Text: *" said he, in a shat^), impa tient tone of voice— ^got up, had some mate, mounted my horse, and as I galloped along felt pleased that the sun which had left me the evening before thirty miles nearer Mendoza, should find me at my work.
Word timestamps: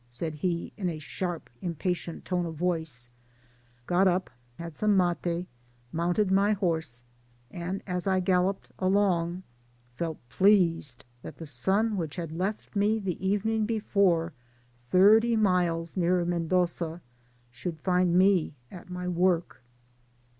*" 0.05 0.09
said 0.19 0.33
he, 0.33 0.73
in 0.77 0.89
a 0.89 0.97
shat^), 0.97 1.41
impa 1.61 1.93
tient 1.95 2.25
tone 2.25 2.43
of 2.47 2.55
voice— 2.55 3.07
^got 3.87 4.07
up, 4.07 4.31
had 4.55 4.75
some 4.75 4.97
mate, 4.97 5.45
mounted 5.91 6.31
my 6.31 6.53
horse, 6.53 7.03
and 7.51 7.83
as 7.85 8.07
I 8.07 8.19
galloped 8.19 8.71
along 8.79 9.43
felt 9.93 10.17
pleased 10.27 11.05
that 11.21 11.37
the 11.37 11.45
sun 11.45 11.97
which 11.97 12.15
had 12.15 12.31
left 12.31 12.75
me 12.75 12.97
the 12.99 13.23
evening 13.23 13.67
before 13.67 14.33
thirty 14.89 15.35
miles 15.35 15.95
nearer 15.95 16.25
Mendoza, 16.25 16.99
should 17.51 17.79
find 17.79 18.17
me 18.17 18.55
at 18.71 18.89
my 18.89 19.07
work. 19.07 19.61